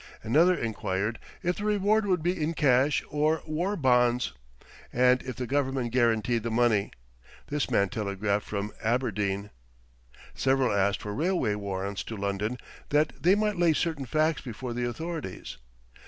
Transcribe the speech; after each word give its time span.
Another 0.23 0.55
enquired 0.55 1.19
if 1.43 1.57
the 1.57 1.63
reward 1.63 2.07
would 2.07 2.23
be 2.23 2.31
in 2.41 2.55
cash 2.55 3.03
or 3.11 3.43
war 3.45 3.75
bonds, 3.75 4.33
and 4.91 5.21
if 5.21 5.35
the 5.35 5.45
Government 5.45 5.91
guaranteed 5.91 6.41
the 6.41 6.49
money 6.49 6.89
this 7.49 7.69
man 7.69 7.87
telegraphed 7.87 8.47
from 8.47 8.73
Aberdeen. 8.81 9.51
Several 10.33 10.73
asked 10.75 11.03
for 11.03 11.13
railway 11.13 11.53
warrants 11.53 12.01
to 12.05 12.17
London 12.17 12.57
that 12.89 13.13
they 13.21 13.35
might 13.35 13.59
lay 13.59 13.73
certain 13.73 14.07
facts 14.07 14.41
before 14.41 14.73
the 14.73 14.89
authorities. 14.89 15.57